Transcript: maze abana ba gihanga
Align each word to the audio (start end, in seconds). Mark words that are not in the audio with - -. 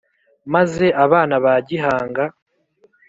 maze 0.53 0.85
abana 1.05 1.35
ba 1.43 1.53
gihanga 1.67 2.23